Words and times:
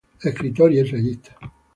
Escritor 0.23 0.71
y 0.73 0.79
ensayista. 0.79 1.37